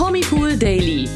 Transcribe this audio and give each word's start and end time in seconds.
Promipool 0.00 0.56
Daily. 0.56 1.06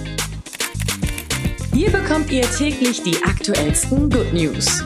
Hier 1.73 1.91
bekommt 1.91 2.31
ihr 2.31 2.43
täglich 2.43 3.03
die 3.03 3.17
aktuellsten 3.25 4.11
Good 4.11 4.35
News. 4.35 4.85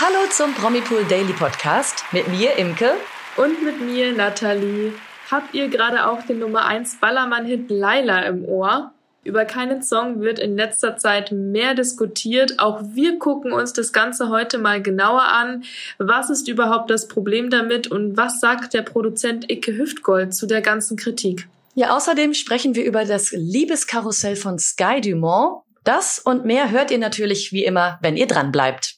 Hallo 0.00 0.30
zum 0.30 0.54
Promipool 0.54 1.04
Daily 1.04 1.34
Podcast 1.34 2.04
mit 2.10 2.26
mir, 2.28 2.56
Imke. 2.56 2.94
Und 3.36 3.62
mit 3.62 3.82
mir, 3.82 4.14
Nathalie. 4.14 4.94
Habt 5.30 5.52
ihr 5.52 5.68
gerade 5.68 6.08
auch 6.08 6.22
den 6.22 6.38
Nummer 6.38 6.64
1 6.64 6.96
Ballermann-Hit 6.96 7.68
Laila 7.68 8.22
im 8.22 8.46
Ohr? 8.46 8.94
Über 9.22 9.44
keinen 9.44 9.82
Song 9.82 10.20
wird 10.20 10.38
in 10.38 10.56
letzter 10.56 10.96
Zeit 10.96 11.30
mehr 11.30 11.74
diskutiert. 11.74 12.58
Auch 12.58 12.80
wir 12.94 13.18
gucken 13.18 13.52
uns 13.52 13.74
das 13.74 13.92
Ganze 13.92 14.30
heute 14.30 14.56
mal 14.56 14.80
genauer 14.80 15.22
an. 15.22 15.64
Was 15.98 16.30
ist 16.30 16.48
überhaupt 16.48 16.90
das 16.90 17.06
Problem 17.06 17.50
damit 17.50 17.86
und 17.86 18.16
was 18.16 18.40
sagt 18.40 18.72
der 18.72 18.80
Produzent 18.80 19.50
Icke 19.50 19.76
Hüftgold 19.76 20.34
zu 20.34 20.46
der 20.46 20.62
ganzen 20.62 20.96
Kritik? 20.96 21.48
Ja, 21.74 21.94
außerdem 21.94 22.32
sprechen 22.32 22.74
wir 22.74 22.84
über 22.84 23.04
das 23.04 23.30
Liebeskarussell 23.32 24.36
von 24.36 24.58
Sky 24.58 25.02
Dumont. 25.02 25.62
Das 25.84 26.18
und 26.18 26.46
mehr 26.46 26.70
hört 26.70 26.90
ihr 26.90 26.98
natürlich 26.98 27.52
wie 27.52 27.64
immer, 27.64 27.98
wenn 28.00 28.16
ihr 28.16 28.26
dran 28.26 28.52
bleibt. 28.52 28.96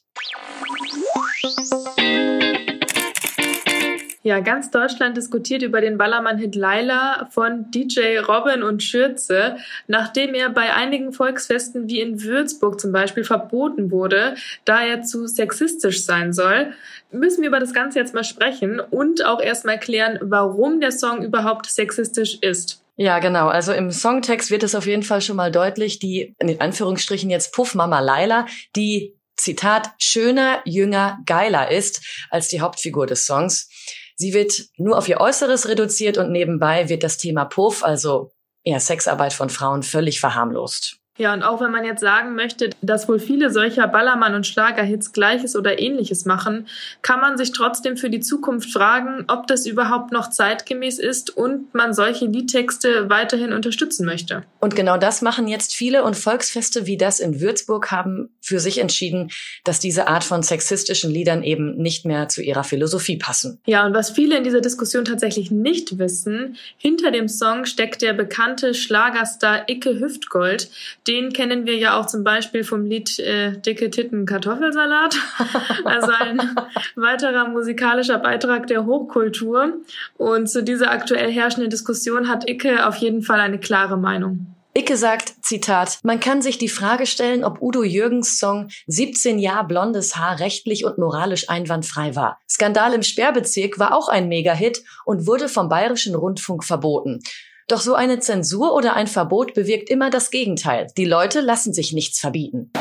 Ja, 4.25 4.39
ganz 4.39 4.71
Deutschland 4.71 5.17
diskutiert 5.17 5.63
über 5.63 5.81
den 5.81 5.97
Ballermann-Hit 5.97 6.55
Laila 6.55 7.27
von 7.29 7.69
DJ 7.71 8.19
Robin 8.19 8.63
und 8.63 8.81
Schürze, 8.81 9.57
nachdem 9.87 10.33
er 10.33 10.49
bei 10.49 10.73
einigen 10.73 11.11
Volksfesten 11.11 11.89
wie 11.89 11.99
in 11.99 12.23
Würzburg 12.23 12.79
zum 12.79 12.93
Beispiel 12.93 13.25
verboten 13.25 13.91
wurde, 13.91 14.35
da 14.63 14.81
er 14.81 15.01
zu 15.01 15.27
sexistisch 15.27 16.05
sein 16.05 16.31
soll. 16.31 16.71
Müssen 17.11 17.41
wir 17.41 17.49
über 17.49 17.59
das 17.59 17.73
Ganze 17.73 17.99
jetzt 17.99 18.13
mal 18.13 18.23
sprechen 18.23 18.79
und 18.79 19.25
auch 19.25 19.41
erstmal 19.41 19.77
klären, 19.77 20.17
warum 20.21 20.79
der 20.79 20.93
Song 20.93 21.21
überhaupt 21.21 21.65
sexistisch 21.65 22.37
ist. 22.39 22.81
Ja, 22.95 23.19
genau. 23.19 23.49
Also 23.49 23.73
im 23.73 23.91
Songtext 23.91 24.51
wird 24.51 24.63
es 24.63 24.73
auf 24.73 24.85
jeden 24.85 25.03
Fall 25.03 25.19
schon 25.19 25.35
mal 25.35 25.51
deutlich, 25.51 25.99
die, 25.99 26.33
in 26.39 26.61
Anführungsstrichen 26.61 27.29
jetzt 27.29 27.53
Puffmama 27.53 27.99
Laila, 27.99 28.45
die 28.77 29.15
Zitat, 29.35 29.89
schöner, 29.97 30.61
jünger, 30.63 31.19
geiler 31.25 31.71
ist 31.71 32.27
als 32.29 32.47
die 32.47 32.61
Hauptfigur 32.61 33.07
des 33.07 33.25
Songs. 33.25 33.67
Sie 34.15 34.33
wird 34.33 34.65
nur 34.77 34.97
auf 34.97 35.07
ihr 35.07 35.19
Äußeres 35.19 35.67
reduziert 35.67 36.17
und 36.17 36.31
nebenbei 36.31 36.89
wird 36.89 37.03
das 37.03 37.17
Thema 37.17 37.45
Puff, 37.45 37.83
also 37.83 38.31
eher 38.63 38.79
Sexarbeit 38.79 39.33
von 39.33 39.49
Frauen, 39.49 39.83
völlig 39.83 40.19
verharmlost. 40.19 41.02
Ja, 41.19 41.31
und 41.33 41.43
auch 41.43 41.61
wenn 41.61 41.71
man 41.71 41.85
jetzt 41.85 42.01
sagen 42.01 42.33
möchte, 42.33 42.71
dass 42.81 43.07
wohl 43.07 43.19
viele 43.19 43.51
solcher 43.51 43.87
Ballermann- 43.87 44.33
und 44.33 44.47
Schlagerhits 44.47 45.13
Gleiches 45.13 45.55
oder 45.55 45.77
Ähnliches 45.77 46.25
machen, 46.25 46.67
kann 47.03 47.21
man 47.21 47.37
sich 47.37 47.51
trotzdem 47.51 47.97
für 47.97 48.09
die 48.09 48.19
Zukunft 48.19 48.73
fragen, 48.73 49.25
ob 49.27 49.45
das 49.45 49.67
überhaupt 49.67 50.11
noch 50.11 50.31
zeitgemäß 50.31 50.97
ist 50.97 51.29
und 51.29 51.71
man 51.75 51.93
solche 51.93 52.25
Liedtexte 52.25 53.11
weiterhin 53.11 53.53
unterstützen 53.53 54.07
möchte. 54.07 54.43
Und 54.59 54.75
genau 54.75 54.97
das 54.97 55.21
machen 55.21 55.47
jetzt 55.47 55.75
viele 55.75 56.03
und 56.03 56.17
Volksfeste 56.17 56.87
wie 56.87 56.97
das 56.97 57.19
in 57.19 57.39
Würzburg 57.39 57.91
haben 57.91 58.29
für 58.41 58.59
sich 58.59 58.79
entschieden, 58.79 59.29
dass 59.63 59.79
diese 59.79 60.07
Art 60.07 60.23
von 60.23 60.41
sexistischen 60.41 61.11
Liedern 61.11 61.43
eben 61.43 61.77
nicht 61.77 62.05
mehr 62.05 62.27
zu 62.27 62.41
ihrer 62.41 62.63
Philosophie 62.63 63.17
passen. 63.17 63.59
Ja, 63.67 63.85
und 63.85 63.93
was 63.93 64.09
viele 64.09 64.35
in 64.35 64.43
dieser 64.43 64.61
Diskussion 64.61 65.05
tatsächlich 65.05 65.51
nicht 65.51 65.99
wissen, 65.99 66.57
hinter 66.77 67.11
dem 67.11 67.27
Song 67.27 67.65
steckt 67.65 68.01
der 68.01 68.13
bekannte 68.13 68.73
Schlagerstar 68.73 69.69
Icke 69.69 69.99
Hüftgold, 69.99 70.69
den 71.07 71.33
kennen 71.33 71.65
wir 71.65 71.75
ja 71.77 71.99
auch 71.99 72.05
zum 72.05 72.23
Beispiel 72.23 72.63
vom 72.63 72.85
Lied 72.85 73.19
äh, 73.19 73.59
Dicke 73.59 73.89
Titten 73.89 74.25
Kartoffelsalat. 74.25 75.15
also 75.85 76.11
ein 76.11 76.55
weiterer 76.95 77.47
musikalischer 77.49 78.19
Beitrag 78.19 78.67
der 78.67 78.85
Hochkultur. 78.85 79.73
Und 80.17 80.49
zu 80.49 80.63
dieser 80.63 80.91
aktuell 80.91 81.31
herrschenden 81.31 81.69
Diskussion 81.69 82.29
hat 82.29 82.49
Icke 82.49 82.87
auf 82.87 82.95
jeden 82.97 83.21
Fall 83.21 83.39
eine 83.39 83.59
klare 83.59 83.97
Meinung. 83.97 84.47
Icke 84.75 84.97
sagt, 84.97 85.33
Zitat, 85.43 85.99
man 86.03 86.19
kann 86.19 86.41
sich 86.41 86.57
die 86.57 86.69
Frage 86.69 87.05
stellen, 87.05 87.43
ob 87.43 87.61
Udo 87.61 87.83
Jürgens 87.83 88.39
Song 88.39 88.69
17 88.87 89.37
Jahre 89.37 89.67
blondes 89.67 90.15
Haar 90.15 90.39
rechtlich 90.39 90.83
und 90.83 90.97
moralisch 90.97 91.47
einwandfrei 91.47 92.15
war. 92.15 92.39
Skandal 92.49 92.93
im 92.93 93.03
Sperrbezirk 93.03 93.77
war 93.77 93.95
auch 93.95 94.09
ein 94.09 94.29
Megahit 94.29 94.83
und 95.05 95.27
wurde 95.27 95.47
vom 95.47 95.69
Bayerischen 95.69 96.15
Rundfunk 96.15 96.63
verboten. 96.63 97.19
Doch 97.67 97.81
so 97.81 97.95
eine 97.95 98.19
Zensur 98.19 98.73
oder 98.73 98.95
ein 98.95 99.07
Verbot 99.07 99.53
bewirkt 99.53 99.89
immer 99.89 100.09
das 100.09 100.31
Gegenteil. 100.31 100.87
Die 100.97 101.05
Leute 101.05 101.41
lassen 101.41 101.73
sich 101.73 101.93
nichts 101.93 102.19
verbieten. 102.19 102.71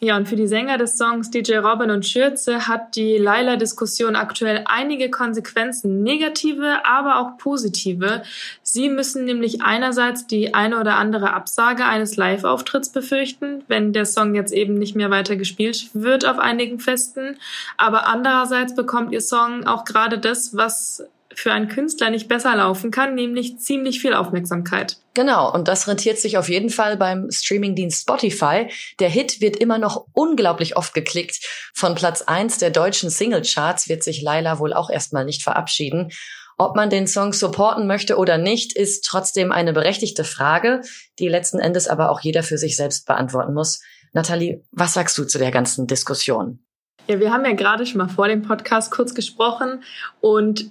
Ja, 0.00 0.16
und 0.16 0.28
für 0.28 0.34
die 0.34 0.48
Sänger 0.48 0.78
des 0.78 0.98
Songs 0.98 1.30
DJ 1.30 1.58
Robin 1.58 1.92
und 1.92 2.04
Schürze 2.04 2.66
hat 2.66 2.96
die 2.96 3.18
Laila-Diskussion 3.18 4.16
aktuell 4.16 4.64
einige 4.64 5.10
Konsequenzen, 5.10 6.02
negative, 6.02 6.84
aber 6.84 7.20
auch 7.20 7.38
positive. 7.38 8.24
Sie 8.64 8.88
müssen 8.88 9.24
nämlich 9.24 9.62
einerseits 9.62 10.26
die 10.26 10.54
eine 10.54 10.80
oder 10.80 10.96
andere 10.96 11.32
Absage 11.32 11.84
eines 11.84 12.16
Live-Auftritts 12.16 12.88
befürchten, 12.88 13.62
wenn 13.68 13.92
der 13.92 14.04
Song 14.04 14.34
jetzt 14.34 14.52
eben 14.52 14.74
nicht 14.74 14.96
mehr 14.96 15.10
weiter 15.10 15.36
gespielt 15.36 15.90
wird 15.92 16.26
auf 16.26 16.40
einigen 16.40 16.80
Festen. 16.80 17.36
Aber 17.76 18.08
andererseits 18.08 18.74
bekommt 18.74 19.12
ihr 19.12 19.20
Song 19.20 19.68
auch 19.68 19.84
gerade 19.84 20.18
das, 20.18 20.56
was 20.56 21.04
für 21.34 21.52
einen 21.52 21.68
Künstler 21.68 22.10
nicht 22.10 22.28
besser 22.28 22.54
laufen 22.56 22.90
kann, 22.90 23.14
nämlich 23.14 23.58
ziemlich 23.58 24.00
viel 24.00 24.14
Aufmerksamkeit. 24.14 24.96
Genau, 25.14 25.52
und 25.52 25.68
das 25.68 25.88
rentiert 25.88 26.18
sich 26.18 26.38
auf 26.38 26.48
jeden 26.48 26.70
Fall 26.70 26.96
beim 26.96 27.30
Streamingdienst 27.30 28.02
Spotify. 28.02 28.68
Der 28.98 29.08
Hit 29.08 29.40
wird 29.40 29.56
immer 29.56 29.78
noch 29.78 30.06
unglaublich 30.12 30.76
oft 30.76 30.94
geklickt. 30.94 31.40
Von 31.74 31.94
Platz 31.94 32.22
eins 32.22 32.58
der 32.58 32.70
deutschen 32.70 33.10
Singlecharts 33.10 33.88
wird 33.88 34.02
sich 34.02 34.22
Laila 34.22 34.58
wohl 34.58 34.72
auch 34.72 34.88
erstmal 34.88 35.24
nicht 35.24 35.42
verabschieden. 35.42 36.10
Ob 36.58 36.76
man 36.76 36.90
den 36.90 37.06
Song 37.06 37.32
supporten 37.32 37.86
möchte 37.86 38.16
oder 38.16 38.38
nicht, 38.38 38.74
ist 38.74 39.04
trotzdem 39.04 39.52
eine 39.52 39.72
berechtigte 39.72 40.24
Frage, 40.24 40.82
die 41.18 41.28
letzten 41.28 41.58
Endes 41.58 41.88
aber 41.88 42.10
auch 42.10 42.20
jeder 42.20 42.42
für 42.42 42.58
sich 42.58 42.76
selbst 42.76 43.06
beantworten 43.06 43.54
muss. 43.54 43.80
Nathalie, 44.12 44.62
was 44.70 44.94
sagst 44.94 45.16
du 45.18 45.24
zu 45.24 45.38
der 45.38 45.50
ganzen 45.50 45.86
Diskussion? 45.86 46.60
Ja, 47.08 47.18
wir 47.18 47.32
haben 47.32 47.44
ja 47.44 47.52
gerade 47.52 47.84
schon 47.84 47.98
mal 47.98 48.08
vor 48.08 48.28
dem 48.28 48.42
Podcast 48.42 48.90
kurz 48.90 49.14
gesprochen 49.14 49.82
und 50.20 50.70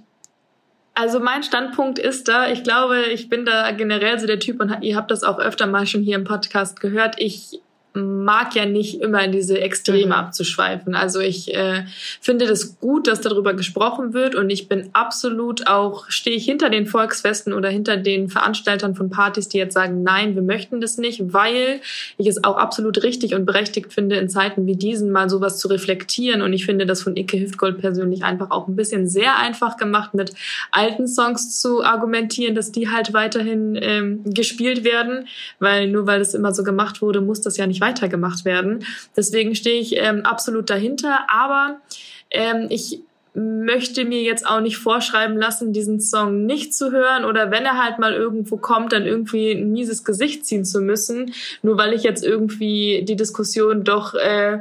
also 0.94 1.20
mein 1.20 1.44
Standpunkt 1.44 2.00
ist 2.00 2.28
da, 2.28 2.50
ich 2.50 2.64
glaube, 2.64 3.04
ich 3.04 3.30
bin 3.30 3.46
da 3.46 3.72
generell 3.72 4.20
so 4.20 4.28
der 4.28 4.40
Typ 4.40 4.60
und 4.60 4.82
ihr 4.82 4.96
habt 4.96 5.12
das 5.12 5.24
auch 5.24 5.40
öfter 5.40 5.68
mal 5.68 5.88
schon 5.88 6.02
hier 6.02 6.16
im 6.16 6.24
Podcast 6.26 6.80
gehört. 6.80 7.16
Ich 7.18 7.62
mag 7.94 8.56
ja 8.56 8.66
nicht 8.66 9.02
immer 9.02 9.24
in 9.24 9.34
diese 9.34 9.60
Extreme 9.60 10.08
mhm. 10.08 10.12
abzuschweifen. 10.14 10.96
Also 10.96 11.20
ich 11.20 11.54
äh, 11.54 11.84
finde 12.22 12.48
das 12.48 12.80
gut, 12.80 13.08
dass 13.08 13.20
darüber 13.20 13.54
gesprochen 13.54 14.14
wird 14.14 14.34
und 14.36 14.50
ich 14.50 14.70
bin 14.70 14.90
absolut 14.94 15.68
auch, 15.68 16.10
stehe 16.10 16.38
ich 16.38 16.46
hinter 16.46 16.70
den 16.70 16.86
Volksfesten 16.86 17.52
oder 17.52 17.70
hinter 17.70 17.98
den 17.98 18.30
Veranstaltern 18.30 18.96
von 18.96 19.10
Partys, 19.10 19.50
die 19.50 19.58
jetzt 19.58 19.74
sagen, 19.74 20.04
nein, 20.04 20.36
wir 20.36 20.42
möchten 20.42 20.80
das 20.80 20.98
nicht, 20.98 21.34
weil 21.34 21.82
ich 22.18 22.28
es 22.28 22.44
auch 22.46 22.56
absolut 22.56 23.04
richtig 23.04 23.36
und 23.36 23.46
berechtigt 23.46 23.92
finde, 23.94 24.16
in 24.16 24.30
Zeiten 24.30 24.66
wie 24.66 24.78
diesen 24.78 25.12
mal 25.12 25.30
sowas 25.30 25.58
zu 25.58 25.68
reflektieren 25.68 26.42
und 26.42 26.54
ich 26.54 26.66
finde 26.66 26.86
das 26.86 27.02
von 27.02 27.18
Icke 27.18 27.40
Hüftgold 27.40 27.80
persönlich 27.80 28.24
einfach 28.24 28.52
auch 28.52 28.70
ein 28.70 28.78
bisschen 28.78 29.10
sehr 29.10 29.38
einfach 29.38 29.76
gemacht, 29.76 30.14
mit 30.14 30.34
alten 30.72 31.08
Songs 31.08 31.60
zu 31.60 31.84
argumentieren, 31.84 32.56
dass 32.56 32.72
die 32.72 32.90
halt 32.90 33.12
weiterhin 33.12 33.78
ähm, 33.82 34.24
gespielt 34.24 34.86
werden, 34.86 35.28
weil 35.60 35.88
nur 35.88 36.08
weil 36.08 36.20
das 36.20 36.34
immer 36.34 36.54
so 36.54 36.64
gemacht 36.64 37.02
wurde, 37.02 37.20
muss 37.20 37.42
das 37.42 37.58
ja 37.58 37.68
nicht 37.68 37.81
weitergemacht 37.82 38.46
werden. 38.46 38.86
Deswegen 39.18 39.56
stehe 39.56 39.82
ich 39.82 39.98
ähm, 39.98 40.26
absolut 40.26 40.70
dahinter. 40.70 41.26
Aber 41.30 41.82
ähm, 42.30 42.68
ich 42.70 43.02
möchte 43.34 44.04
mir 44.04 44.22
jetzt 44.22 44.46
auch 44.46 44.60
nicht 44.60 44.78
vorschreiben 44.78 45.38
lassen, 45.38 45.72
diesen 45.72 46.02
Song 46.02 46.46
nicht 46.46 46.74
zu 46.74 46.92
hören 46.92 47.24
oder 47.24 47.50
wenn 47.50 47.64
er 47.64 47.82
halt 47.82 47.98
mal 47.98 48.14
irgendwo 48.14 48.58
kommt, 48.58 48.92
dann 48.92 49.06
irgendwie 49.06 49.52
ein 49.52 49.72
mieses 49.72 50.04
Gesicht 50.04 50.46
ziehen 50.46 50.66
zu 50.66 50.82
müssen, 50.82 51.34
nur 51.62 51.78
weil 51.78 51.94
ich 51.94 52.04
jetzt 52.04 52.26
irgendwie 52.26 53.04
die 53.08 53.16
Diskussion 53.16 53.86
doch 53.86 54.16
äh, 54.16 54.60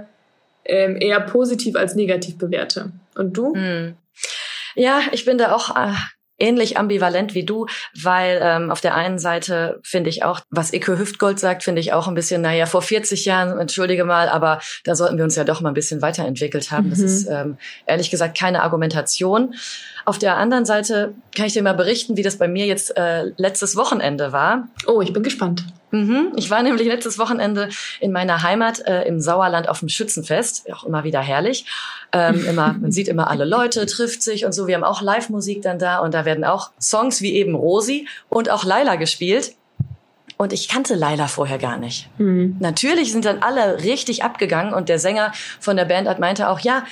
äh, 0.62 1.04
eher 1.04 1.20
positiv 1.20 1.74
als 1.74 1.96
negativ 1.96 2.38
bewerte. 2.38 2.92
Und 3.16 3.36
du? 3.36 3.54
Hm. 3.54 3.94
Ja, 4.76 5.00
ich 5.10 5.24
bin 5.24 5.36
da 5.36 5.52
auch 5.52 5.76
äh, 5.76 5.92
ähnlich 6.40 6.76
ambivalent 6.78 7.34
wie 7.34 7.44
du, 7.44 7.66
weil 8.02 8.40
ähm, 8.42 8.70
auf 8.70 8.80
der 8.80 8.94
einen 8.94 9.18
Seite 9.18 9.80
finde 9.82 10.10
ich 10.10 10.24
auch, 10.24 10.40
was 10.50 10.72
Ike 10.72 10.98
Hüftgold 10.98 11.38
sagt, 11.38 11.62
finde 11.62 11.80
ich 11.80 11.92
auch 11.92 12.08
ein 12.08 12.14
bisschen, 12.14 12.42
naja, 12.42 12.66
vor 12.66 12.82
40 12.82 13.24
Jahren, 13.24 13.58
entschuldige 13.58 14.04
mal, 14.04 14.28
aber 14.28 14.60
da 14.84 14.94
sollten 14.94 15.16
wir 15.16 15.24
uns 15.24 15.36
ja 15.36 15.44
doch 15.44 15.60
mal 15.60 15.68
ein 15.68 15.74
bisschen 15.74 16.02
weiterentwickelt 16.02 16.70
haben. 16.70 16.86
Mhm. 16.86 16.90
Das 16.90 16.98
ist 17.00 17.28
ähm, 17.28 17.58
ehrlich 17.86 18.10
gesagt 18.10 18.38
keine 18.38 18.62
Argumentation. 18.62 19.54
Auf 20.04 20.18
der 20.18 20.36
anderen 20.36 20.64
Seite 20.64 21.14
kann 21.36 21.46
ich 21.46 21.52
dir 21.52 21.62
mal 21.62 21.74
berichten, 21.74 22.16
wie 22.16 22.22
das 22.22 22.36
bei 22.36 22.48
mir 22.48 22.66
jetzt 22.66 22.96
äh, 22.96 23.26
letztes 23.36 23.76
Wochenende 23.76 24.32
war. 24.32 24.68
Oh, 24.86 25.00
ich 25.00 25.12
bin 25.12 25.22
gespannt. 25.22 25.64
Mhm. 25.90 26.32
Ich 26.36 26.50
war 26.50 26.62
nämlich 26.62 26.86
letztes 26.86 27.18
Wochenende 27.18 27.68
in 28.00 28.12
meiner 28.12 28.42
Heimat 28.42 28.80
äh, 28.86 29.02
im 29.02 29.20
Sauerland 29.20 29.68
auf 29.68 29.80
dem 29.80 29.88
Schützenfest, 29.88 30.72
auch 30.72 30.84
immer 30.84 31.04
wieder 31.04 31.20
herrlich. 31.20 31.66
Ähm, 32.12 32.44
immer, 32.46 32.72
man 32.80 32.92
sieht 32.92 33.08
immer 33.08 33.30
alle 33.30 33.44
Leute, 33.44 33.86
trifft 33.86 34.22
sich 34.22 34.44
und 34.44 34.52
so. 34.52 34.66
Wir 34.66 34.76
haben 34.76 34.84
auch 34.84 35.02
Live-Musik 35.02 35.62
dann 35.62 35.78
da 35.78 35.98
und 35.98 36.14
da 36.14 36.24
werden 36.24 36.44
auch 36.44 36.70
Songs 36.80 37.22
wie 37.22 37.34
eben 37.34 37.54
Rosi 37.54 38.06
und 38.28 38.50
auch 38.50 38.64
Laila 38.64 38.96
gespielt. 38.96 39.54
Und 40.36 40.54
ich 40.54 40.68
kannte 40.68 40.94
Laila 40.94 41.28
vorher 41.28 41.58
gar 41.58 41.76
nicht. 41.76 42.08
Mhm. 42.18 42.56
Natürlich 42.60 43.12
sind 43.12 43.26
dann 43.26 43.42
alle 43.42 43.82
richtig 43.82 44.24
abgegangen 44.24 44.72
und 44.72 44.88
der 44.88 44.98
Sänger 44.98 45.32
von 45.58 45.76
der 45.76 45.84
Band 45.84 46.08
hat 46.08 46.18
meinte 46.18 46.48
auch, 46.48 46.60
ja, 46.60 46.84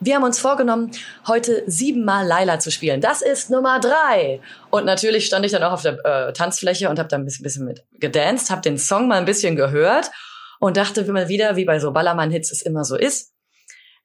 wir 0.00 0.14
haben 0.14 0.24
uns 0.24 0.38
vorgenommen, 0.38 0.90
heute 1.26 1.62
siebenmal 1.66 2.26
Laila 2.26 2.58
zu 2.58 2.70
spielen. 2.70 3.00
Das 3.00 3.22
ist 3.22 3.50
Nummer 3.50 3.80
drei. 3.80 4.40
Und 4.70 4.84
natürlich 4.84 5.26
stand 5.26 5.44
ich 5.46 5.52
dann 5.52 5.62
auch 5.62 5.72
auf 5.72 5.82
der 5.82 6.04
äh, 6.04 6.32
Tanzfläche 6.32 6.90
und 6.90 6.98
habe 6.98 7.08
da 7.08 7.16
ein 7.16 7.24
bisschen, 7.24 7.42
bisschen 7.42 7.64
mit 7.64 7.84
gedanced, 7.92 8.50
habe 8.50 8.62
den 8.62 8.78
Song 8.78 9.08
mal 9.08 9.18
ein 9.18 9.24
bisschen 9.24 9.56
gehört 9.56 10.10
und 10.58 10.76
dachte 10.76 11.02
immer 11.02 11.28
wieder, 11.28 11.56
wie 11.56 11.64
bei 11.64 11.78
so 11.78 11.92
Ballermann-Hits 11.92 12.52
es 12.52 12.62
immer 12.62 12.84
so 12.84 12.96
ist. 12.96 13.32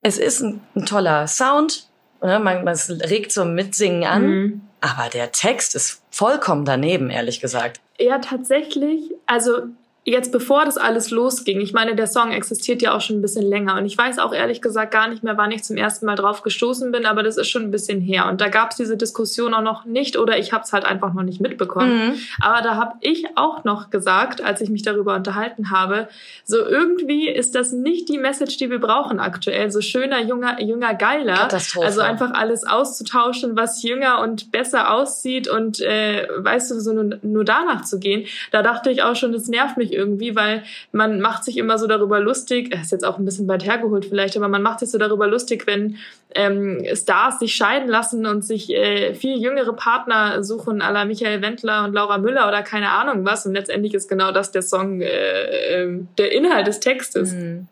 Es 0.01 0.17
ist 0.17 0.41
ein, 0.41 0.61
ein 0.75 0.85
toller 0.85 1.27
Sound, 1.27 1.87
ne? 2.21 2.39
man, 2.39 2.63
man 2.63 2.75
regt 2.75 3.31
so 3.31 3.45
Mitsingen 3.45 4.03
an, 4.03 4.25
mhm. 4.25 4.61
aber 4.81 5.09
der 5.09 5.31
Text 5.31 5.75
ist 5.75 6.01
vollkommen 6.09 6.65
daneben, 6.65 7.09
ehrlich 7.09 7.39
gesagt. 7.39 7.79
Ja, 7.99 8.17
tatsächlich. 8.19 9.11
Also 9.27 9.67
jetzt 10.03 10.31
bevor 10.31 10.65
das 10.65 10.77
alles 10.77 11.11
losging, 11.11 11.61
ich 11.61 11.73
meine, 11.73 11.95
der 11.95 12.07
Song 12.07 12.31
existiert 12.31 12.81
ja 12.81 12.95
auch 12.95 13.01
schon 13.01 13.17
ein 13.17 13.21
bisschen 13.21 13.45
länger 13.47 13.77
und 13.77 13.85
ich 13.85 13.95
weiß 13.95 14.17
auch 14.17 14.33
ehrlich 14.33 14.61
gesagt 14.61 14.91
gar 14.91 15.07
nicht 15.07 15.23
mehr, 15.23 15.37
wann 15.37 15.51
ich 15.51 15.63
zum 15.63 15.77
ersten 15.77 16.07
Mal 16.07 16.15
drauf 16.15 16.41
gestoßen 16.41 16.91
bin, 16.91 17.05
aber 17.05 17.21
das 17.21 17.37
ist 17.37 17.49
schon 17.49 17.63
ein 17.63 17.71
bisschen 17.71 18.01
her 18.01 18.27
und 18.27 18.41
da 18.41 18.49
gab 18.49 18.71
es 18.71 18.77
diese 18.77 18.97
Diskussion 18.97 19.53
auch 19.53 19.61
noch 19.61 19.85
nicht 19.85 20.17
oder 20.17 20.39
ich 20.39 20.53
habe 20.53 20.63
es 20.63 20.73
halt 20.73 20.85
einfach 20.85 21.13
noch 21.13 21.21
nicht 21.21 21.39
mitbekommen. 21.39 22.07
Mhm. 22.07 22.13
Aber 22.41 22.63
da 22.63 22.75
habe 22.75 22.95
ich 23.01 23.25
auch 23.35 23.63
noch 23.63 23.91
gesagt, 23.91 24.41
als 24.41 24.61
ich 24.61 24.71
mich 24.71 24.81
darüber 24.81 25.15
unterhalten 25.15 25.69
habe, 25.69 26.07
so 26.45 26.57
irgendwie 26.57 27.29
ist 27.29 27.53
das 27.53 27.71
nicht 27.71 28.09
die 28.09 28.17
Message, 28.17 28.57
die 28.57 28.71
wir 28.71 28.79
brauchen 28.79 29.19
aktuell, 29.19 29.69
so 29.71 29.81
schöner, 29.81 30.19
junger, 30.23 30.59
jünger, 30.61 30.95
geiler. 30.95 31.47
Also 31.85 32.01
einfach 32.01 32.31
alles 32.33 32.63
auszutauschen, 32.63 33.55
was 33.55 33.83
jünger 33.83 34.19
und 34.21 34.51
besser 34.51 34.91
aussieht 34.91 35.47
und 35.47 35.79
äh, 35.81 36.27
weißt 36.37 36.71
du, 36.71 36.79
so 36.79 36.91
nur, 36.93 37.19
nur 37.21 37.45
danach 37.45 37.83
zu 37.83 37.99
gehen. 37.99 38.25
Da 38.51 38.63
dachte 38.63 38.89
ich 38.89 39.03
auch 39.03 39.15
schon, 39.15 39.31
das 39.31 39.47
nervt 39.47 39.77
mich 39.77 39.90
irgendwie, 39.91 40.35
weil 40.35 40.63
man 40.91 41.21
macht 41.21 41.43
sich 41.43 41.57
immer 41.57 41.77
so 41.77 41.87
darüber 41.87 42.19
lustig, 42.19 42.73
ist 42.73 42.91
jetzt 42.91 43.05
auch 43.05 43.17
ein 43.17 43.25
bisschen 43.25 43.47
weit 43.47 43.65
hergeholt 43.65 44.05
vielleicht, 44.05 44.37
aber 44.37 44.47
man 44.47 44.61
macht 44.61 44.79
sich 44.79 44.89
so 44.89 44.97
darüber 44.97 45.27
lustig, 45.27 45.67
wenn 45.67 45.97
ähm, 46.35 46.85
Stars 46.93 47.39
sich 47.39 47.55
scheiden 47.55 47.89
lassen 47.89 48.25
und 48.25 48.43
sich 48.43 48.69
äh, 48.69 49.13
viel 49.13 49.41
jüngere 49.41 49.73
Partner 49.73 50.43
suchen, 50.43 50.81
à 50.81 50.91
la 50.91 51.05
Michael 51.05 51.41
Wendler 51.41 51.83
und 51.85 51.93
Laura 51.93 52.17
Müller 52.17 52.47
oder 52.47 52.63
keine 52.63 52.91
Ahnung 52.91 53.25
was. 53.25 53.45
Und 53.45 53.53
letztendlich 53.53 53.93
ist 53.93 54.07
genau 54.07 54.31
das 54.31 54.51
der 54.51 54.61
Song, 54.61 55.01
äh, 55.01 55.83
äh, 55.83 55.99
der 56.17 56.31
Inhalt 56.31 56.67
des 56.67 56.79
Textes. 56.79 57.33
Mhm. 57.33 57.67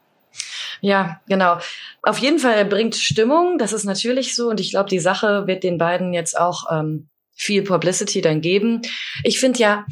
Ja, 0.82 1.20
genau. 1.28 1.58
Auf 2.02 2.20
jeden 2.20 2.40
Fall 2.40 2.64
bringt 2.66 2.96
Stimmung, 2.96 3.58
das 3.58 3.74
ist 3.74 3.84
natürlich 3.84 4.36
so. 4.36 4.50
Und 4.50 4.60
ich 4.60 4.72
glaube, 4.72 4.90
die 4.90 5.00
Sache 5.00 5.48
wird 5.48 5.64
den 5.64 5.78
beiden 5.78 6.14
jetzt 6.14 6.40
auch 6.40 6.72
ähm, 6.72 7.08
viel 7.34 7.64
Publicity 7.64 8.22
dann 8.22 8.42
geben. 8.42 8.82
Ich 9.24 9.40
finde 9.40 9.60
ja, 9.60 9.86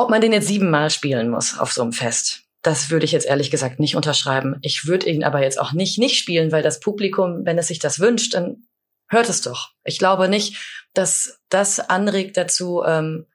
ob 0.00 0.10
man 0.10 0.20
den 0.20 0.32
jetzt 0.32 0.48
siebenmal 0.48 0.90
spielen 0.90 1.30
muss 1.30 1.58
auf 1.58 1.72
so 1.72 1.82
einem 1.82 1.92
Fest, 1.92 2.42
das 2.62 2.90
würde 2.90 3.04
ich 3.04 3.12
jetzt 3.12 3.26
ehrlich 3.26 3.50
gesagt 3.50 3.80
nicht 3.80 3.96
unterschreiben. 3.96 4.58
Ich 4.62 4.86
würde 4.86 5.08
ihn 5.08 5.24
aber 5.24 5.42
jetzt 5.42 5.58
auch 5.58 5.72
nicht 5.72 5.98
nicht 5.98 6.18
spielen, 6.18 6.52
weil 6.52 6.62
das 6.62 6.80
Publikum, 6.80 7.44
wenn 7.44 7.58
es 7.58 7.68
sich 7.68 7.78
das 7.78 8.00
wünscht, 8.00 8.34
dann 8.34 8.64
hört 9.08 9.28
es 9.28 9.40
doch. 9.42 9.70
Ich 9.84 9.98
glaube 9.98 10.28
nicht, 10.28 10.56
dass 10.94 11.40
das 11.48 11.80
anregt 11.80 12.36
dazu, 12.36 12.82
ähm, 12.84 13.26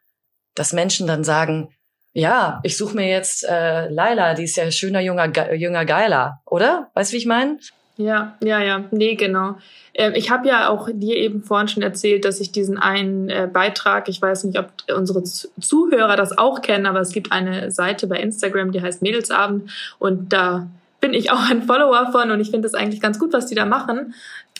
dass 0.53 0.73
Menschen 0.73 1.07
dann 1.07 1.23
sagen, 1.23 1.69
ja, 2.13 2.61
ich 2.63 2.77
suche 2.77 2.95
mir 2.95 3.09
jetzt 3.09 3.43
äh, 3.43 3.89
Laila, 3.89 4.35
die 4.35 4.45
ist 4.45 4.55
ja 4.55 4.71
schöner, 4.71 5.01
junger, 5.01 5.27
ge 5.27 5.53
jünger, 5.55 5.85
geiler, 5.85 6.41
oder? 6.45 6.91
Weißt 6.93 7.11
du, 7.11 7.15
wie 7.15 7.19
ich 7.19 7.25
meine? 7.25 7.59
Ja, 7.97 8.35
ja, 8.43 8.61
ja, 8.61 8.83
nee, 8.91 9.15
genau. 9.15 9.55
Ähm, 9.93 10.13
ich 10.15 10.29
habe 10.29 10.47
ja 10.47 10.69
auch 10.69 10.89
dir 10.91 11.15
eben 11.15 11.43
vorhin 11.43 11.69
schon 11.69 11.83
erzählt, 11.83 12.25
dass 12.25 12.41
ich 12.41 12.51
diesen 12.51 12.77
einen 12.77 13.29
äh, 13.29 13.49
Beitrag, 13.51 14.09
ich 14.09 14.21
weiß 14.21 14.43
nicht, 14.43 14.59
ob 14.59 14.69
unsere 14.93 15.23
Zuhörer 15.23 16.17
das 16.17 16.37
auch 16.37 16.61
kennen, 16.61 16.85
aber 16.85 16.99
es 16.99 17.13
gibt 17.13 17.31
eine 17.31 17.71
Seite 17.71 18.07
bei 18.07 18.17
Instagram, 18.17 18.73
die 18.73 18.81
heißt 18.81 19.01
Mädelsabend 19.01 19.71
und 19.97 20.33
da 20.33 20.67
bin 20.99 21.13
ich 21.13 21.31
auch 21.31 21.49
ein 21.49 21.63
Follower 21.63 22.11
von 22.11 22.31
und 22.31 22.41
ich 22.41 22.51
finde 22.51 22.67
das 22.67 22.73
eigentlich 22.73 23.01
ganz 23.01 23.17
gut, 23.17 23.31
was 23.31 23.45
die 23.45 23.55
da 23.55 23.65
machen. 23.65 24.13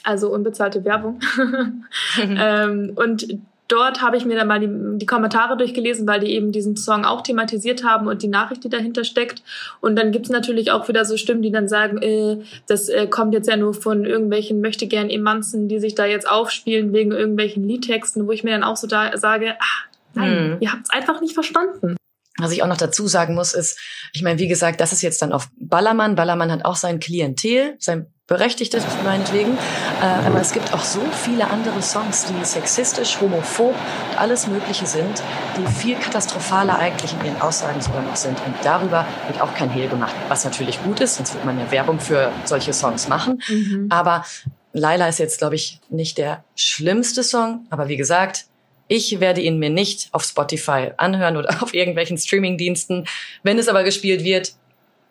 Also 0.04 0.32
unbezahlte 0.32 0.86
Werbung. 0.86 1.20
ähm, 2.22 2.94
und 2.96 3.28
dort 3.68 4.02
habe 4.02 4.18
ich 4.18 4.26
mir 4.26 4.36
dann 4.36 4.48
mal 4.48 4.60
die, 4.60 4.70
die, 4.98 5.06
Kommentare 5.06 5.58
durchgelesen, 5.58 6.08
weil 6.08 6.20
die 6.20 6.32
eben 6.32 6.52
diesen 6.52 6.76
Song 6.76 7.06
auch 7.06 7.22
thematisiert 7.22 7.84
haben 7.84 8.08
und 8.08 8.22
die 8.22 8.28
Nachricht, 8.28 8.64
die 8.64 8.70
dahinter 8.70 9.04
steckt. 9.04 9.44
Und 9.82 9.96
dann 9.96 10.12
gibt 10.12 10.26
es 10.26 10.32
natürlich 10.32 10.72
auch 10.72 10.88
wieder 10.88 11.06
so 11.06 11.18
Stimmen, 11.18 11.42
die 11.42 11.52
dann 11.52 11.68
sagen, 11.68 12.02
äh, 12.02 12.44
das 12.68 12.90
äh, 12.90 13.08
kommt 13.08 13.34
jetzt 13.34 13.48
ja 13.48 13.58
nur 13.58 13.74
von 13.74 14.06
irgendwelchen 14.06 14.62
möchte 14.62 14.88
gern 14.88 15.10
Emanzen, 15.10 15.68
die 15.68 15.80
sich 15.80 15.96
da 15.96 16.06
jetzt 16.06 16.30
aufspielen 16.30 16.94
wegen 16.94 17.12
irgendwelchen 17.12 17.68
Liedtexten, 17.68 18.28
wo 18.28 18.32
ich 18.32 18.44
mir 18.44 18.52
dann 18.52 18.64
auch 18.64 18.78
so 18.78 18.88
da 18.88 19.18
sage, 19.18 19.56
ah, 19.60 19.90
nein, 20.14 20.32
hm. 20.32 20.58
ihr 20.60 20.72
habt 20.72 20.84
es 20.84 20.90
einfach 20.90 21.22
nicht 21.22 21.34
verstanden. 21.34 21.98
Was 22.38 22.52
ich 22.52 22.62
auch 22.64 22.68
noch 22.68 22.78
dazu 22.78 23.08
sagen 23.08 23.34
muss, 23.34 23.54
ist, 23.54 23.80
ich 24.14 24.22
meine, 24.22 24.40
wie 24.40 24.50
gesagt, 24.50 24.82
das 24.82 24.92
ist 24.92 25.02
jetzt 25.02 25.22
dann 25.22 25.32
auf 25.32 25.48
Ballermann. 25.58 26.16
Ballermann 26.16 26.52
hat 26.52 26.66
auch 26.66 26.76
sein 26.76 27.00
Klientel, 27.00 27.76
sein 27.80 28.08
berechtigtes 28.28 28.84
meinetwegen. 29.04 29.58
Äh, 30.02 30.28
aber 30.28 30.42
es 30.42 30.52
gibt 30.52 30.74
auch 30.74 30.84
so 30.84 31.02
viele 31.24 31.50
andere 31.50 31.82
Songs, 31.82 32.26
die 32.26 32.46
sexistisch, 32.46 33.20
homophob 33.22 33.76
und 34.10 34.20
alles 34.20 34.48
Mögliche 34.48 34.88
sind, 34.88 35.22
die 35.58 35.68
viel 35.68 35.96
katastrophaler 35.96 36.80
eigentlich 36.80 37.14
in 37.14 37.26
ihren 37.26 37.42
Aussagen 37.42 37.82
sogar 37.82 38.02
noch 38.02 38.16
sind. 38.16 38.40
Und 38.46 38.56
darüber 38.64 39.06
wird 39.28 39.42
auch 39.42 39.54
kein 39.54 39.70
Hehl 39.70 39.88
gemacht, 39.88 40.16
was 40.28 40.44
natürlich 40.44 40.82
gut 40.84 41.02
ist, 41.02 41.16
sonst 41.16 41.36
wird 41.36 41.46
man 41.46 41.60
ja 41.60 41.70
Werbung 41.70 42.00
für 42.00 42.32
solche 42.46 42.74
Songs 42.74 43.08
machen. 43.08 43.42
Mhm. 43.48 43.88
Aber 43.92 44.26
Laila 44.74 45.08
ist 45.08 45.20
jetzt, 45.20 45.38
glaube 45.38 45.56
ich, 45.56 45.80
nicht 45.90 46.18
der 46.18 46.44
schlimmste 46.56 47.24
Song. 47.24 47.68
Aber 47.70 47.88
wie 47.88 47.98
gesagt, 47.98 48.46
ich 48.88 49.20
werde 49.20 49.42
ihn 49.42 49.60
mir 49.60 49.70
nicht 49.70 50.10
auf 50.12 50.24
Spotify 50.24 50.92
anhören 50.98 51.38
oder 51.38 51.50
auf 51.62 51.76
irgendwelchen 51.76 52.18
Streamingdiensten. 52.18 53.08
Wenn 53.44 53.60
es 53.60 53.68
aber 53.68 53.84
gespielt 53.84 54.24
wird, 54.24 54.54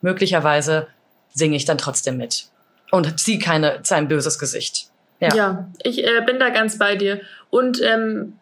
möglicherweise 0.03 0.89
singe 1.33 1.57
ich 1.57 1.65
dann 1.65 1.79
trotzdem 1.79 2.17
mit 2.17 2.49
und 2.95 3.19
zieh 3.19 3.39
keine 3.39 3.81
sein 3.83 4.09
böses 4.09 4.39
Gesicht. 4.39 4.89
Ja, 5.21 5.35
ja 5.35 5.69
ich 5.83 6.05
äh, 6.05 6.23
bin 6.25 6.39
da 6.39 6.51
ganz 6.51 6.79
bei 6.79 6.97
dir. 6.97 7.21
Und 7.51 7.81
ähm, 7.83 8.35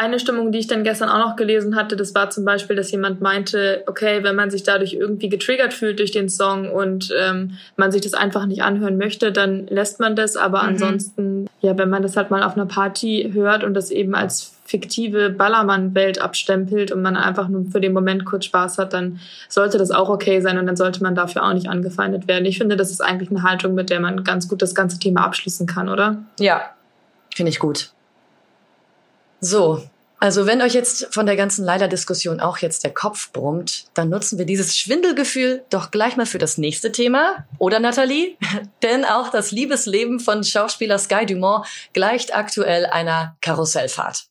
eine 0.00 0.18
Stimmung, 0.18 0.50
die 0.50 0.60
ich 0.60 0.66
dann 0.66 0.82
gestern 0.82 1.10
auch 1.10 1.18
noch 1.18 1.36
gelesen 1.36 1.76
hatte, 1.76 1.94
das 1.94 2.14
war 2.14 2.30
zum 2.30 2.46
Beispiel, 2.46 2.74
dass 2.74 2.90
jemand 2.90 3.20
meinte, 3.20 3.84
okay, 3.86 4.24
wenn 4.24 4.34
man 4.34 4.50
sich 4.50 4.62
dadurch 4.62 4.94
irgendwie 4.94 5.28
getriggert 5.28 5.74
fühlt 5.74 5.98
durch 5.98 6.10
den 6.10 6.30
Song 6.30 6.70
und 6.70 7.12
ähm, 7.20 7.58
man 7.76 7.92
sich 7.92 8.00
das 8.00 8.14
einfach 8.14 8.46
nicht 8.46 8.62
anhören 8.62 8.96
möchte, 8.96 9.30
dann 9.30 9.66
lässt 9.66 10.00
man 10.00 10.16
das. 10.16 10.36
Aber 10.36 10.62
mhm. 10.62 10.68
ansonsten, 10.70 11.50
ja, 11.60 11.76
wenn 11.76 11.90
man 11.90 12.02
das 12.02 12.16
halt 12.16 12.30
mal 12.30 12.42
auf 12.42 12.56
einer 12.56 12.64
Party 12.64 13.32
hört 13.34 13.62
und 13.62 13.74
das 13.74 13.90
eben 13.90 14.14
als 14.14 14.54
fiktive 14.64 15.28
Ballermann-Welt 15.28 16.18
abstempelt 16.18 16.92
und 16.92 17.02
man 17.02 17.18
einfach 17.18 17.48
nur 17.48 17.66
für 17.70 17.82
den 17.82 17.92
Moment 17.92 18.24
kurz 18.24 18.46
Spaß 18.46 18.78
hat, 18.78 18.94
dann 18.94 19.20
sollte 19.50 19.76
das 19.76 19.90
auch 19.90 20.08
okay 20.08 20.40
sein 20.40 20.56
und 20.56 20.66
dann 20.66 20.76
sollte 20.76 21.02
man 21.02 21.14
dafür 21.14 21.44
auch 21.44 21.52
nicht 21.52 21.68
angefeindet 21.68 22.26
werden. 22.26 22.46
Ich 22.46 22.56
finde, 22.56 22.76
das 22.76 22.90
ist 22.90 23.02
eigentlich 23.02 23.30
eine 23.30 23.42
Haltung, 23.42 23.74
mit 23.74 23.90
der 23.90 24.00
man 24.00 24.24
ganz 24.24 24.48
gut 24.48 24.62
das 24.62 24.74
ganze 24.74 24.98
Thema 24.98 25.26
abschließen 25.26 25.66
kann, 25.66 25.90
oder? 25.90 26.22
Ja, 26.38 26.62
finde 27.34 27.50
ich 27.50 27.58
gut. 27.58 27.90
So, 29.40 29.82
also 30.22 30.46
wenn 30.46 30.60
euch 30.60 30.74
jetzt 30.74 31.14
von 31.14 31.24
der 31.24 31.34
ganzen 31.34 31.64
Leider-Diskussion 31.64 32.40
auch 32.40 32.58
jetzt 32.58 32.84
der 32.84 32.92
Kopf 32.92 33.32
brummt, 33.32 33.86
dann 33.94 34.10
nutzen 34.10 34.36
wir 34.36 34.44
dieses 34.44 34.76
Schwindelgefühl 34.76 35.62
doch 35.70 35.90
gleich 35.90 36.18
mal 36.18 36.26
für 36.26 36.36
das 36.36 36.58
nächste 36.58 36.92
Thema. 36.92 37.46
Oder 37.58 37.80
Nathalie? 37.80 38.36
Denn 38.82 39.06
auch 39.06 39.30
das 39.30 39.50
Liebesleben 39.50 40.20
von 40.20 40.44
Schauspieler 40.44 40.98
Sky 40.98 41.24
Dumont 41.24 41.64
gleicht 41.94 42.36
aktuell 42.36 42.84
einer 42.84 43.34
Karussellfahrt. 43.40 44.26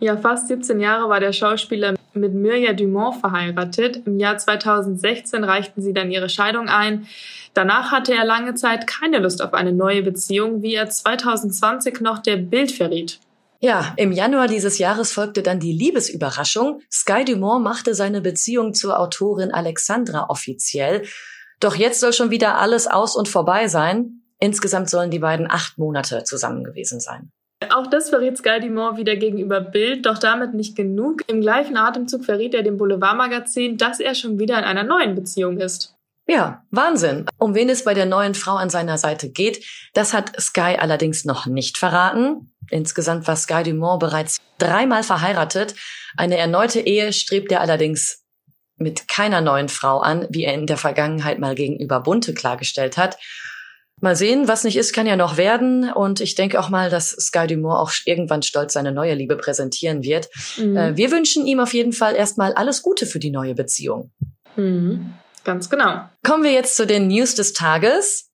Ja, 0.00 0.16
fast 0.16 0.48
17 0.48 0.80
Jahre 0.80 1.08
war 1.08 1.20
der 1.20 1.32
Schauspieler 1.32 1.94
mit 2.14 2.34
Mirja 2.34 2.72
Dumont 2.72 3.20
verheiratet. 3.20 4.02
Im 4.04 4.18
Jahr 4.18 4.36
2016 4.36 5.44
reichten 5.44 5.82
sie 5.82 5.92
dann 5.92 6.10
ihre 6.10 6.28
Scheidung 6.28 6.68
ein. 6.68 7.06
Danach 7.54 7.92
hatte 7.92 8.12
er 8.12 8.24
lange 8.24 8.56
Zeit 8.56 8.88
keine 8.88 9.18
Lust 9.18 9.40
auf 9.40 9.54
eine 9.54 9.72
neue 9.72 10.02
Beziehung, 10.02 10.62
wie 10.62 10.74
er 10.74 10.90
2020 10.90 12.00
noch 12.00 12.18
der 12.18 12.38
Bild 12.38 12.72
verriet. 12.72 13.20
Ja, 13.64 13.94
im 13.96 14.10
Januar 14.10 14.48
dieses 14.48 14.78
Jahres 14.78 15.12
folgte 15.12 15.40
dann 15.40 15.60
die 15.60 15.72
Liebesüberraschung. 15.72 16.80
Sky 16.90 17.24
Dumont 17.24 17.62
machte 17.62 17.94
seine 17.94 18.20
Beziehung 18.20 18.74
zur 18.74 18.98
Autorin 18.98 19.52
Alexandra 19.52 20.26
offiziell. 20.28 21.04
Doch 21.60 21.76
jetzt 21.76 22.00
soll 22.00 22.12
schon 22.12 22.32
wieder 22.32 22.58
alles 22.58 22.88
aus 22.88 23.14
und 23.14 23.28
vorbei 23.28 23.68
sein. 23.68 24.24
Insgesamt 24.40 24.90
sollen 24.90 25.12
die 25.12 25.20
beiden 25.20 25.48
acht 25.48 25.78
Monate 25.78 26.24
zusammen 26.24 26.64
gewesen 26.64 26.98
sein. 26.98 27.30
Auch 27.70 27.86
das 27.86 28.10
verriet 28.10 28.36
Sky 28.36 28.58
Dumont 28.60 28.98
wieder 28.98 29.14
gegenüber 29.14 29.60
Bild, 29.60 30.06
doch 30.06 30.18
damit 30.18 30.54
nicht 30.54 30.74
genug. 30.74 31.22
Im 31.28 31.40
gleichen 31.40 31.76
Atemzug 31.76 32.24
verriet 32.24 32.54
er 32.54 32.64
dem 32.64 32.78
Boulevardmagazin, 32.78 33.76
dass 33.76 34.00
er 34.00 34.16
schon 34.16 34.40
wieder 34.40 34.58
in 34.58 34.64
einer 34.64 34.82
neuen 34.82 35.14
Beziehung 35.14 35.58
ist. 35.58 35.94
Ja, 36.26 36.64
Wahnsinn. 36.70 37.26
Um 37.38 37.54
wen 37.54 37.68
es 37.68 37.84
bei 37.84 37.94
der 37.94 38.06
neuen 38.06 38.34
Frau 38.34 38.56
an 38.56 38.70
seiner 38.70 38.98
Seite 38.98 39.28
geht, 39.28 39.64
das 39.94 40.12
hat 40.12 40.40
Sky 40.40 40.76
allerdings 40.78 41.24
noch 41.24 41.46
nicht 41.46 41.78
verraten. 41.78 42.51
Insgesamt 42.72 43.28
war 43.28 43.36
Sky 43.36 43.62
Dumont 43.62 44.00
bereits 44.00 44.38
dreimal 44.58 45.02
verheiratet. 45.02 45.74
Eine 46.16 46.38
erneute 46.38 46.80
Ehe 46.80 47.12
strebt 47.12 47.52
er 47.52 47.60
allerdings 47.60 48.22
mit 48.76 49.08
keiner 49.08 49.40
neuen 49.40 49.68
Frau 49.68 50.00
an, 50.00 50.26
wie 50.30 50.44
er 50.44 50.54
in 50.54 50.66
der 50.66 50.78
Vergangenheit 50.78 51.38
mal 51.38 51.54
gegenüber 51.54 52.00
Bunte 52.00 52.34
klargestellt 52.34 52.96
hat. 52.96 53.18
Mal 54.00 54.16
sehen, 54.16 54.48
was 54.48 54.64
nicht 54.64 54.76
ist, 54.76 54.92
kann 54.92 55.06
ja 55.06 55.14
noch 55.14 55.36
werden. 55.36 55.92
Und 55.92 56.20
ich 56.20 56.34
denke 56.34 56.58
auch 56.58 56.70
mal, 56.70 56.90
dass 56.90 57.10
Sky 57.10 57.46
Dumont 57.46 57.76
auch 57.76 57.92
irgendwann 58.04 58.42
stolz 58.42 58.72
seine 58.72 58.90
neue 58.90 59.14
Liebe 59.14 59.36
präsentieren 59.36 60.02
wird. 60.02 60.28
Mhm. 60.56 60.76
Äh, 60.76 60.96
wir 60.96 61.12
wünschen 61.12 61.46
ihm 61.46 61.60
auf 61.60 61.72
jeden 61.72 61.92
Fall 61.92 62.16
erstmal 62.16 62.52
alles 62.54 62.82
Gute 62.82 63.06
für 63.06 63.20
die 63.20 63.30
neue 63.30 63.54
Beziehung. 63.54 64.10
Mhm. 64.56 65.12
Ganz 65.44 65.70
genau. 65.70 66.08
Kommen 66.24 66.42
wir 66.42 66.52
jetzt 66.52 66.76
zu 66.76 66.86
den 66.86 67.08
News 67.08 67.34
des 67.34 67.52
Tages. 67.52 68.30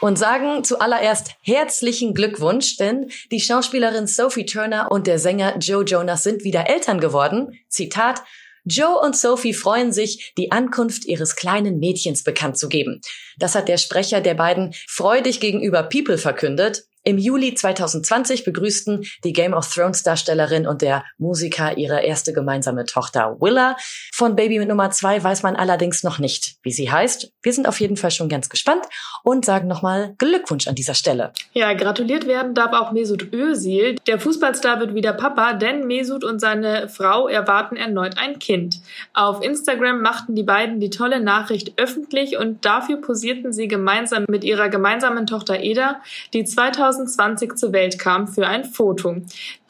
Und 0.00 0.18
sagen 0.18 0.64
zuallererst 0.64 1.32
herzlichen 1.42 2.14
Glückwunsch, 2.14 2.76
denn 2.76 3.10
die 3.30 3.40
Schauspielerin 3.40 4.06
Sophie 4.06 4.46
Turner 4.46 4.90
und 4.90 5.06
der 5.06 5.18
Sänger 5.18 5.58
Joe 5.58 5.84
Jonas 5.84 6.22
sind 6.22 6.44
wieder 6.44 6.68
Eltern 6.68 7.00
geworden. 7.00 7.58
Zitat, 7.68 8.22
Joe 8.64 8.98
und 8.98 9.16
Sophie 9.16 9.54
freuen 9.54 9.92
sich, 9.92 10.34
die 10.36 10.52
Ankunft 10.52 11.04
ihres 11.06 11.34
kleinen 11.34 11.78
Mädchens 11.78 12.22
bekannt 12.22 12.58
zu 12.58 12.68
geben. 12.68 13.00
Das 13.38 13.54
hat 13.54 13.68
der 13.68 13.78
Sprecher 13.78 14.20
der 14.20 14.34
beiden 14.34 14.74
freudig 14.86 15.40
gegenüber 15.40 15.82
People 15.82 16.18
verkündet. 16.18 16.84
Im 17.02 17.16
Juli 17.16 17.54
2020 17.54 18.44
begrüßten 18.44 19.06
die 19.24 19.32
Game 19.32 19.54
of 19.54 19.72
Thrones 19.72 20.02
Darstellerin 20.02 20.66
und 20.66 20.82
der 20.82 21.02
Musiker 21.16 21.78
ihre 21.78 22.02
erste 22.02 22.34
gemeinsame 22.34 22.84
Tochter 22.84 23.38
Willa. 23.40 23.76
Von 24.12 24.36
Baby 24.36 24.58
mit 24.58 24.68
Nummer 24.68 24.90
zwei 24.90 25.22
weiß 25.22 25.42
man 25.42 25.56
allerdings 25.56 26.02
noch 26.02 26.18
nicht, 26.18 26.56
wie 26.62 26.72
sie 26.72 26.90
heißt. 26.90 27.32
Wir 27.42 27.54
sind 27.54 27.66
auf 27.66 27.80
jeden 27.80 27.96
Fall 27.96 28.10
schon 28.10 28.28
ganz 28.28 28.50
gespannt 28.50 28.84
und 29.22 29.46
sagen 29.46 29.66
nochmal 29.66 30.14
Glückwunsch 30.18 30.68
an 30.68 30.74
dieser 30.74 30.92
Stelle. 30.92 31.32
Ja, 31.54 31.72
gratuliert 31.72 32.26
werden 32.26 32.52
darf 32.52 32.74
auch 32.74 32.92
Mesut 32.92 33.32
Özil. 33.32 33.96
Der 34.06 34.20
Fußballstar 34.20 34.78
wird 34.80 34.94
wieder 34.94 35.14
Papa, 35.14 35.54
denn 35.54 35.86
Mesut 35.86 36.22
und 36.22 36.38
seine 36.38 36.90
Frau 36.90 37.28
erwarten 37.28 37.76
erneut 37.76 38.18
ein 38.18 38.38
Kind. 38.38 38.76
Auf 39.14 39.42
Instagram 39.42 40.02
machten 40.02 40.34
die 40.34 40.42
beiden 40.42 40.80
die 40.80 40.90
tolle 40.90 41.20
Nachricht 41.20 41.80
öffentlich 41.80 42.36
und 42.36 42.66
dafür 42.66 42.98
posierten 42.98 43.54
sie 43.54 43.68
gemeinsam 43.68 44.26
mit 44.28 44.44
ihrer 44.44 44.68
gemeinsamen 44.68 45.26
Tochter 45.26 45.60
Eda, 45.60 46.02
die 46.34 46.44
2000 46.44 46.89
2020 46.90 47.56
zur 47.56 47.72
Welt 47.72 47.98
kam, 47.98 48.28
für 48.28 48.46
ein 48.46 48.64
Foto. 48.64 49.16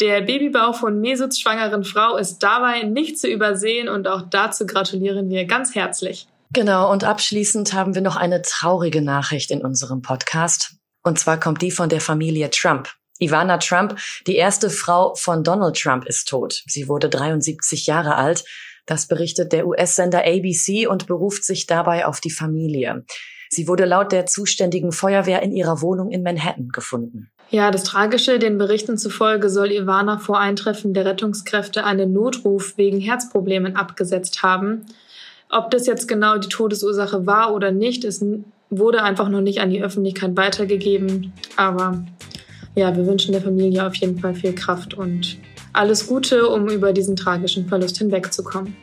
Der 0.00 0.23
Babybauch 0.23 0.75
von 0.75 1.00
Mesuts 1.00 1.41
schwangeren 1.41 1.85
Frau 1.85 2.17
ist 2.17 2.39
dabei 2.39 2.83
nicht 2.83 3.19
zu 3.19 3.29
übersehen 3.29 3.89
und 3.89 4.09
auch 4.09 4.23
dazu 4.29 4.67
gratulieren 4.67 5.29
wir 5.29 5.45
ganz 5.45 5.75
herzlich. 5.75 6.27
Genau, 6.53 6.91
und 6.91 7.05
abschließend 7.05 7.75
haben 7.75 7.95
wir 7.95 8.03
noch 8.03 8.17
eine 8.17 8.43
traurige 8.43 9.03
Nachricht 9.03 9.50
in 9.50 9.62
unserem 9.62 10.03
Podcast. 10.03 10.75
Und 11.03 11.19
zwar 11.19 11.39
kommt 11.39 11.62
die 11.62 11.71
von 11.71 11.89
der 11.89 12.00
Familie 12.00 12.50
Trump. 12.50 12.91
Ivana 13.21 13.59
Trump, 13.59 13.99
die 14.27 14.37
erste 14.37 14.71
Frau 14.71 15.15
von 15.15 15.45
Donald 15.45 15.77
Trump, 15.77 16.07
ist 16.07 16.29
tot. 16.29 16.62
Sie 16.67 16.89
wurde 16.89 17.09
73 17.09 17.87
Jahre 17.87 18.17
alt. 18.17 18.45
Das 18.87 19.07
berichtet 19.07 19.53
der 19.53 19.67
US-Sender 19.67 20.25
ABC 20.25 20.87
und 20.87 21.07
beruft 21.07 21.45
sich 21.45 21.67
dabei 21.67 22.07
auf 22.07 22.21
die 22.21 22.31
Familie. 22.31 23.05
Sie 23.52 23.66
wurde 23.66 23.85
laut 23.85 24.12
der 24.12 24.26
zuständigen 24.26 24.92
Feuerwehr 24.92 25.42
in 25.42 25.50
ihrer 25.52 25.83
Wohnung 25.83 26.11
in 26.11 26.23
Manhattan 26.23 26.69
gefunden. 26.69 27.30
Ja, 27.50 27.73
das 27.73 27.83
Tragische, 27.83 28.38
den 28.38 28.59
Berichten 28.59 28.97
zufolge 28.97 29.50
soll 29.50 29.73
Ivana 29.73 30.19
vor 30.19 30.38
Eintreffen 30.38 30.95
der 30.95 31.04
Rettungskräfte 31.04 31.83
einen 31.83 32.12
Notruf 32.12 32.78
wegen 32.78 33.00
Herzproblemen 33.00 33.75
abgesetzt 33.75 34.45
haben. 34.45 34.87
Ob 35.49 35.73
das 35.73 35.88
jetzt 35.88 36.07
genau 36.07 36.38
die 36.38 36.49
Todesursache 36.49 37.26
war 37.26 37.52
oder 37.52 37.73
nicht, 37.73 38.04
es 38.04 38.25
wurde 38.71 39.02
einfach 39.02 39.28
noch 39.28 39.40
nicht 39.40 39.61
an 39.61 39.71
die 39.71 39.83
Öffentlichkeit 39.83 40.37
weitergegeben. 40.37 41.33
Aber 41.57 42.04
ja, 42.76 42.97
wir 42.97 43.04
wünschen 43.04 43.33
der 43.33 43.42
Familie 43.42 43.85
auf 43.85 43.97
jeden 43.97 44.21
Fall 44.21 44.35
viel 44.35 44.54
Kraft 44.54 44.95
und 44.95 45.38
alles 45.73 46.07
Gute, 46.07 46.49
um 46.49 46.69
über 46.69 46.92
diesen 46.92 47.16
tragischen 47.16 47.66
Verlust 47.66 47.99
hinwegzukommen. 47.99 48.76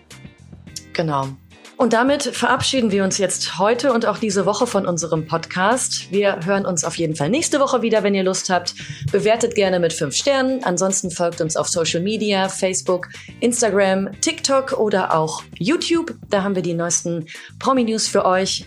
Genau. 0.91 1.29
Und 1.77 1.93
damit 1.93 2.23
verabschieden 2.23 2.89
wir 2.89 3.03
uns 3.03 3.19
jetzt 3.19 3.59
heute 3.59 3.93
und 3.93 4.07
auch 4.07 4.17
diese 4.17 4.47
Woche 4.47 4.65
von 4.65 4.87
unserem 4.87 5.27
Podcast. 5.27 6.11
Wir 6.11 6.39
hören 6.43 6.65
uns 6.65 6.83
auf 6.83 6.97
jeden 6.97 7.15
Fall 7.15 7.29
nächste 7.29 7.59
Woche 7.59 7.83
wieder, 7.83 8.01
wenn 8.01 8.15
ihr 8.15 8.23
Lust 8.23 8.49
habt. 8.49 8.73
Bewertet 9.11 9.53
gerne 9.53 9.79
mit 9.79 9.93
fünf 9.93 10.15
Sternen. 10.15 10.63
Ansonsten 10.63 11.11
folgt 11.11 11.39
uns 11.39 11.55
auf 11.55 11.67
Social 11.67 12.01
Media, 12.01 12.49
Facebook, 12.49 13.09
Instagram, 13.41 14.09
TikTok 14.21 14.73
oder 14.73 15.15
auch 15.15 15.43
YouTube. 15.59 16.15
Da 16.31 16.41
haben 16.41 16.55
wir 16.55 16.63
die 16.63 16.73
neuesten 16.73 17.27
Promi-News 17.59 18.07
für 18.07 18.25
euch. 18.25 18.65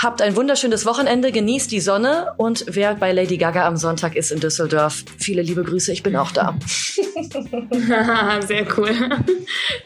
Habt 0.00 0.22
ein 0.22 0.36
wunderschönes 0.36 0.86
Wochenende, 0.86 1.32
genießt 1.32 1.72
die 1.72 1.80
Sonne 1.80 2.32
und 2.36 2.64
wer 2.68 2.94
bei 2.94 3.12
Lady 3.12 3.36
Gaga 3.36 3.66
am 3.66 3.76
Sonntag 3.76 4.14
ist 4.14 4.30
in 4.30 4.38
Düsseldorf, 4.38 5.04
viele 5.18 5.42
liebe 5.42 5.64
Grüße, 5.64 5.92
ich 5.92 6.04
bin 6.04 6.14
auch 6.14 6.30
da. 6.30 6.56
Sehr 8.46 8.66
cool. 8.76 8.90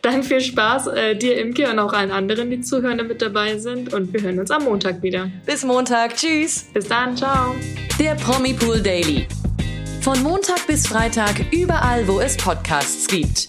Dann 0.02 0.22
viel 0.22 0.42
Spaß 0.42 0.88
äh, 0.88 1.16
dir, 1.16 1.38
Imke, 1.38 1.70
und 1.70 1.78
auch 1.78 1.94
allen 1.94 2.10
anderen, 2.10 2.50
die 2.50 2.60
Zuhörende 2.60 3.04
mit 3.04 3.22
dabei 3.22 3.56
sind. 3.56 3.94
Und 3.94 4.12
wir 4.12 4.20
hören 4.20 4.38
uns 4.38 4.50
am 4.50 4.64
Montag 4.64 5.02
wieder. 5.02 5.30
Bis 5.46 5.64
Montag. 5.64 6.16
Tschüss. 6.16 6.66
Bis 6.74 6.88
dann. 6.88 7.16
Ciao. 7.16 7.54
Der 7.98 8.14
Promi 8.16 8.52
Pool 8.52 8.80
Daily. 8.80 9.26
Von 10.02 10.22
Montag 10.22 10.66
bis 10.66 10.86
Freitag 10.86 11.52
überall, 11.52 12.06
wo 12.06 12.20
es 12.20 12.36
Podcasts 12.36 13.06
gibt. 13.06 13.48